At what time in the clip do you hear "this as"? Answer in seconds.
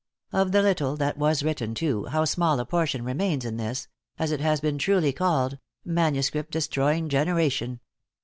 3.57-4.31